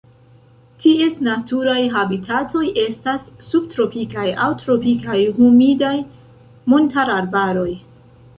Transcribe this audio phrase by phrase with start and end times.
[0.83, 5.93] Ties naturaj habitatoj estas subtropikaj aŭ tropikaj humidaj
[6.75, 7.69] montararbaroj.